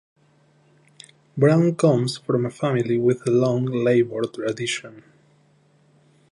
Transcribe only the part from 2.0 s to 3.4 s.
from a family with a